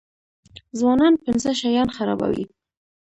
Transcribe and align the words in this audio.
ځوانان 0.79 1.13
پنځه 1.23 1.51
شیان 1.59 1.89
خرابوي. 1.95 2.45